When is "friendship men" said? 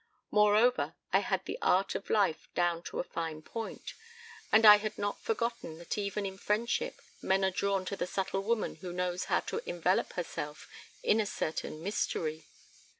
6.39-7.45